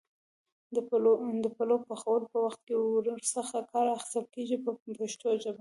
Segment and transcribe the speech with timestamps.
[1.45, 5.49] د پلو پخولو په وخت کې ور څخه کار اخیستل کېږي په پښتو ژبه.